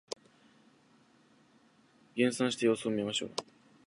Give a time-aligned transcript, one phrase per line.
[2.15, 3.31] 減産して様子を見ましょう